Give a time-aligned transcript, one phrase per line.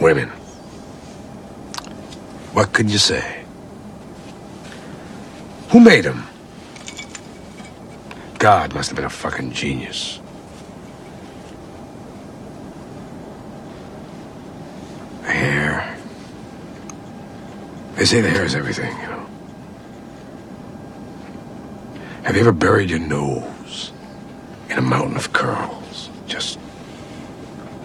[0.00, 0.30] Women.
[2.52, 3.44] What can you say?
[5.70, 6.26] Who made them?
[8.38, 10.18] God must have been a fucking genius.
[15.24, 15.98] Hair.
[17.96, 19.26] They say the hair is everything, you know.
[22.22, 23.92] Have you ever buried your nose
[24.70, 26.08] in a mountain of curls?
[26.26, 26.58] Just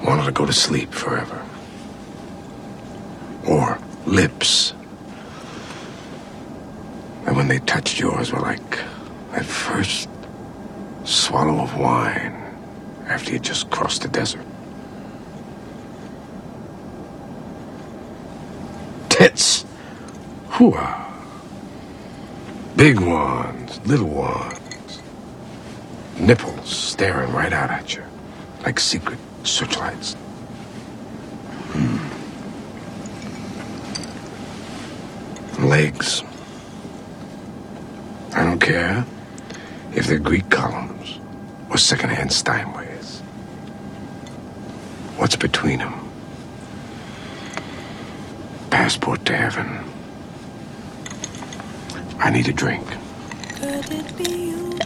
[0.01, 1.45] wanted to go to sleep forever.
[3.47, 4.73] Or lips.
[7.25, 8.79] And when they touched yours were like
[9.31, 10.09] that first
[11.03, 12.33] swallow of wine
[13.07, 14.45] after you just crossed the desert.
[19.09, 19.65] Tits.
[20.49, 21.03] Hooah.
[22.75, 25.01] Big ones, little ones.
[26.19, 28.03] Nipples staring right out at you
[28.65, 30.15] like secret searchlights.
[35.81, 36.23] Legs.
[38.33, 39.05] I don't care
[39.93, 41.19] if they're Greek columns
[41.69, 43.19] or secondhand Steinways.
[45.17, 45.95] What's between them?
[48.69, 49.67] Passport to heaven.
[52.19, 52.87] I need a drink.
[53.59, 54.77] Could it be you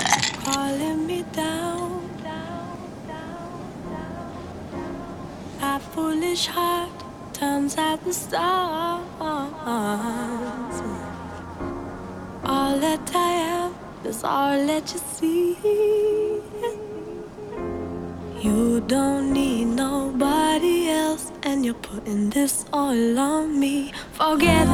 [0.43, 1.89] calling me down?
[5.61, 6.89] My foolish heart
[7.33, 8.39] turns at the.
[12.79, 15.57] All that I am is all that you see.
[18.39, 23.91] You don't need nobody else, and you're putting this all on me.
[24.13, 24.65] Forget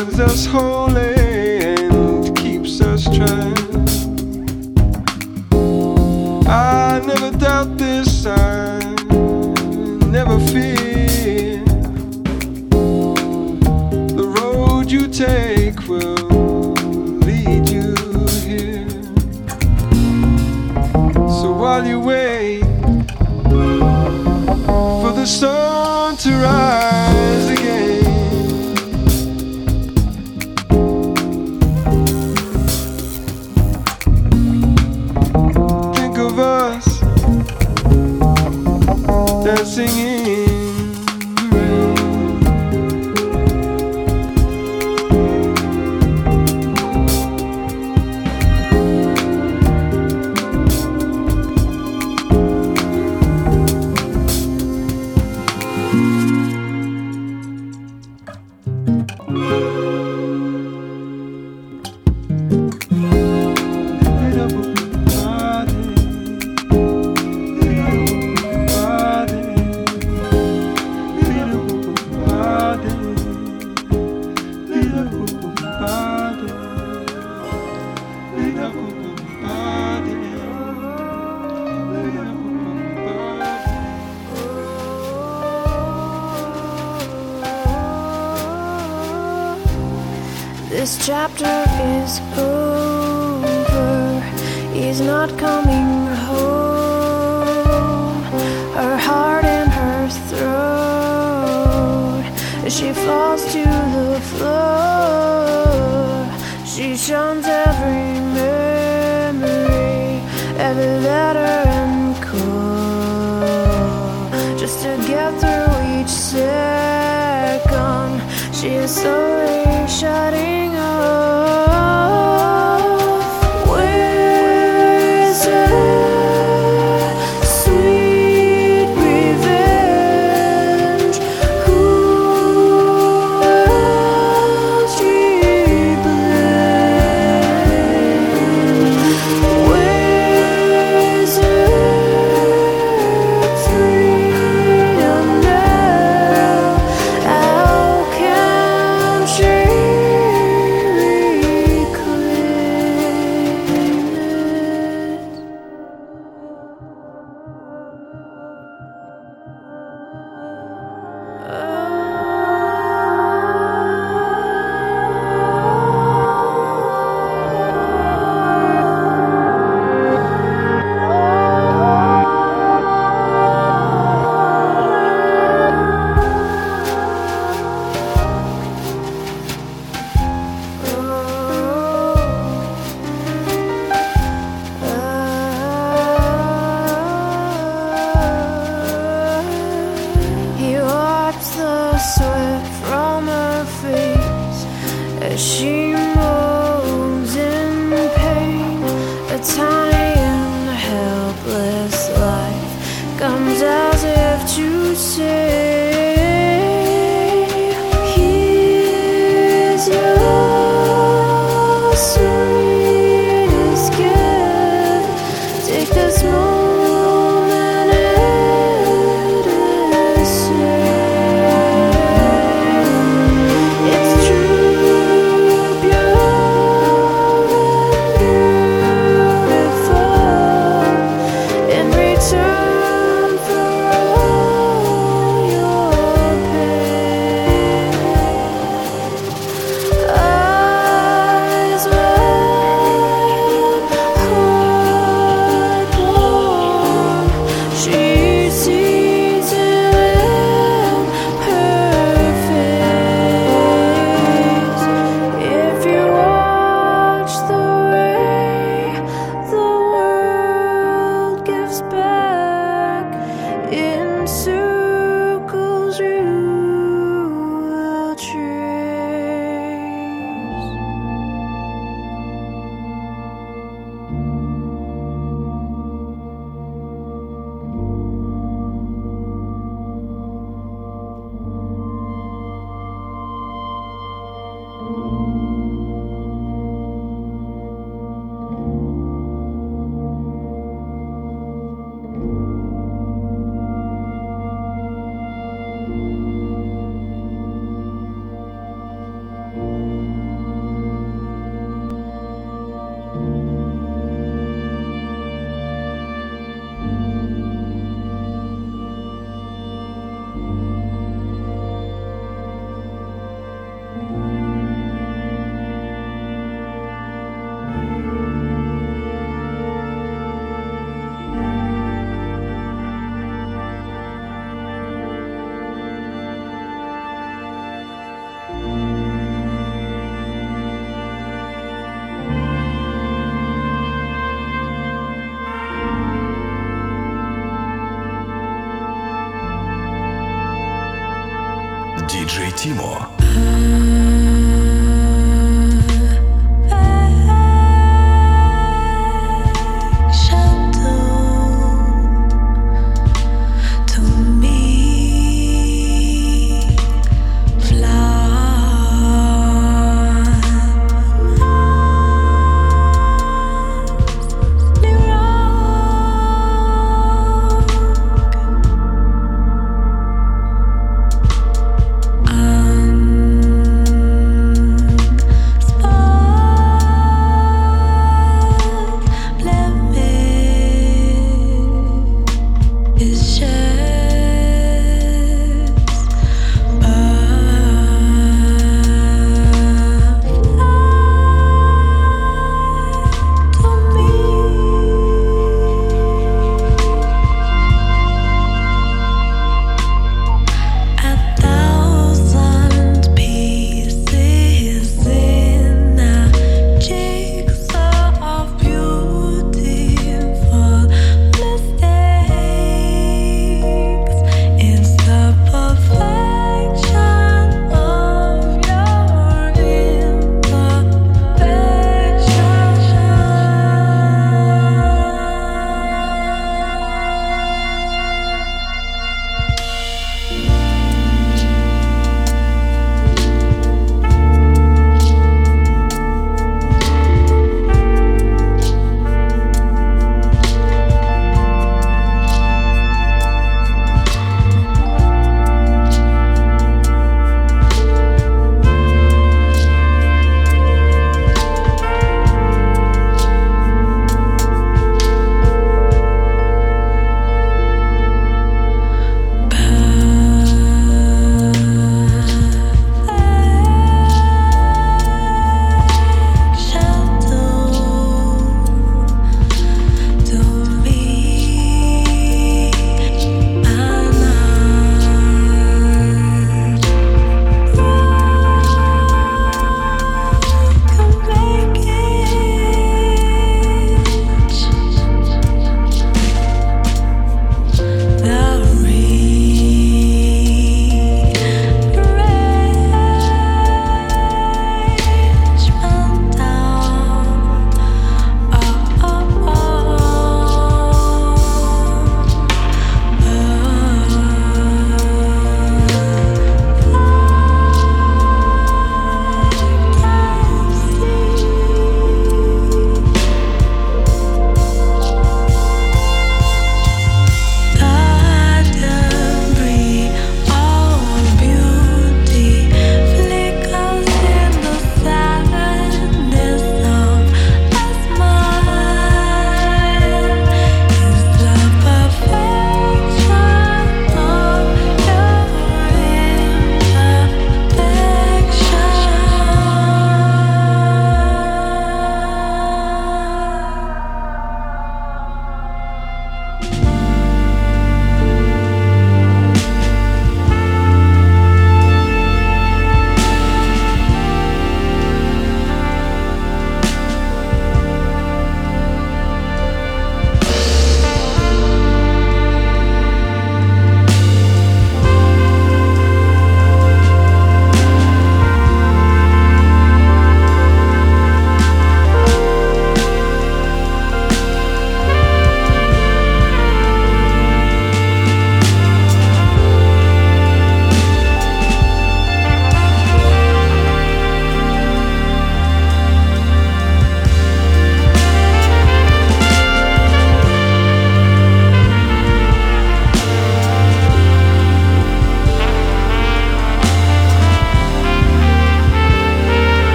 [0.00, 1.14] holds us holy
[1.60, 3.54] and keeps us trying.
[6.48, 8.96] I never doubt this sign,
[10.10, 11.64] never fear.
[14.20, 16.16] The road you take will.
[17.26, 17.94] lead you
[18.46, 18.88] here.
[21.28, 22.64] So While you wait
[25.02, 26.89] for the sun to rise.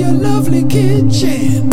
[0.00, 1.69] Your lovely kitchen.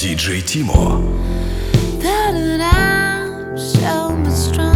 [0.00, 1.02] Диджей Тимо.
[3.82, 4.69] I'm.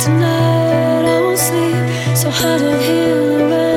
[0.00, 3.67] Tonight I won't sleep, so how to hear the rest.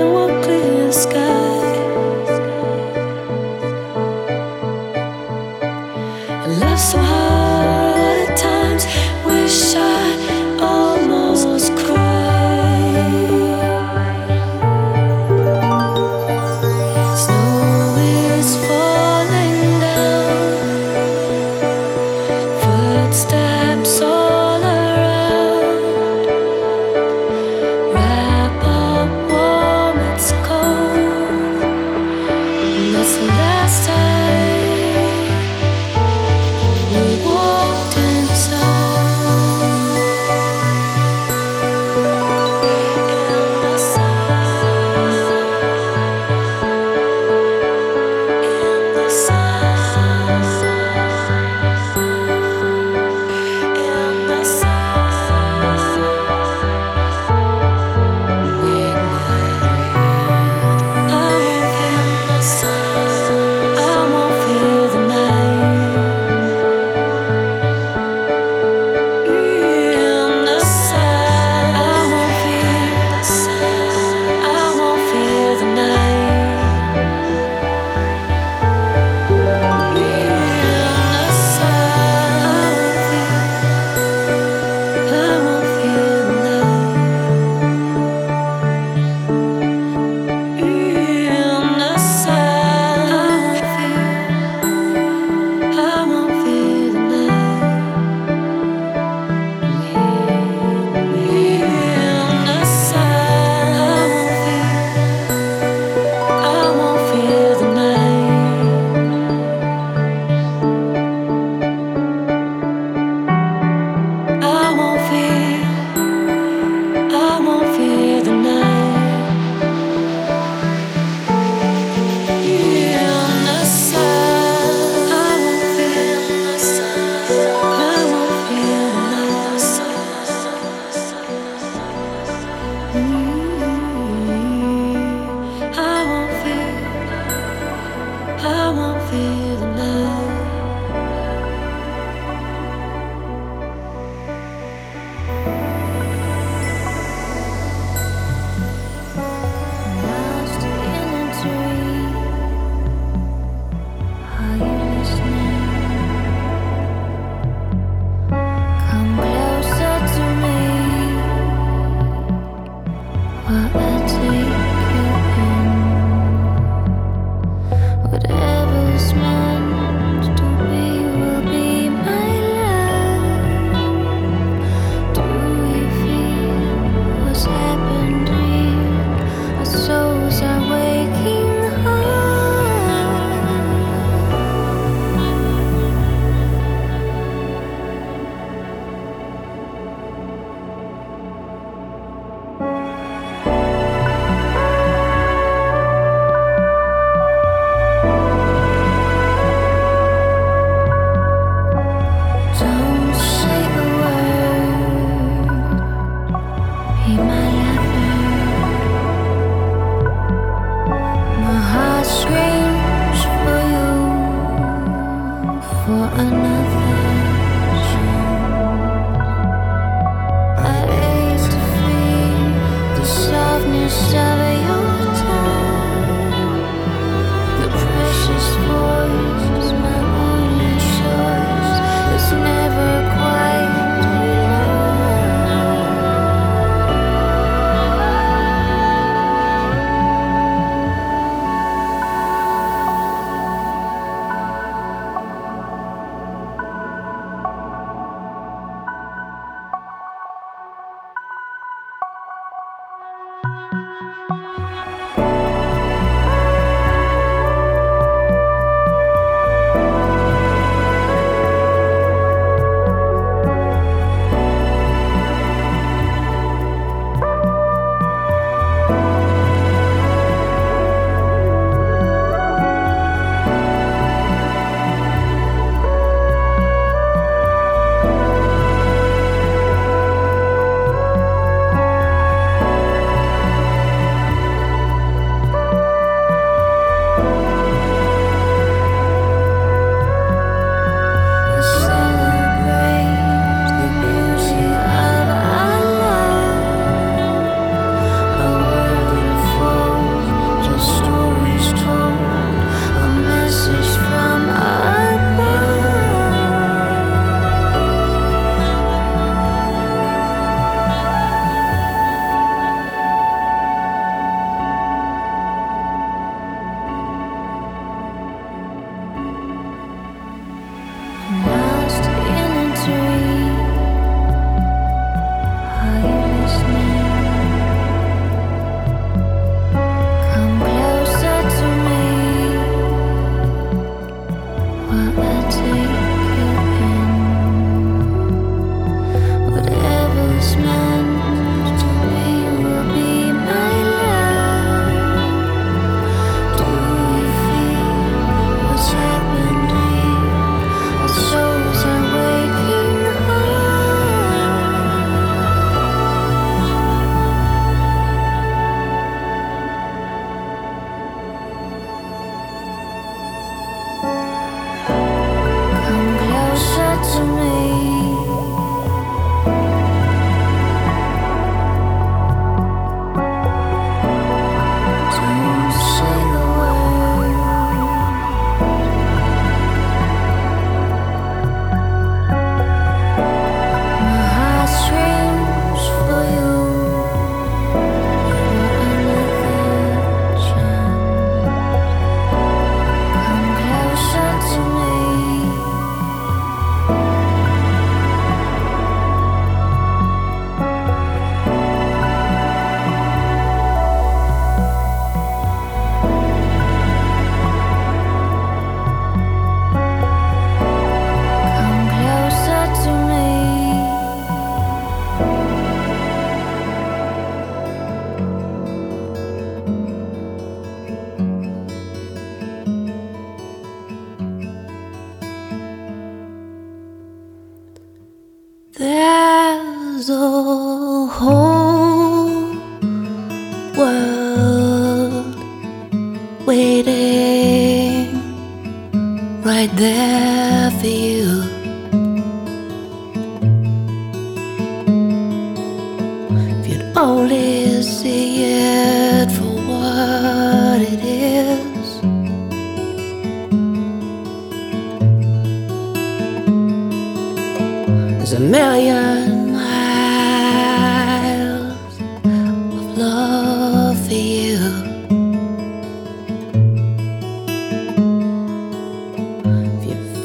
[439.73, 440.10] There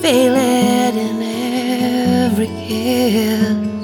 [0.07, 3.76] feel it in every kiss.